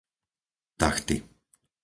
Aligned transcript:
Tachty 0.79 1.17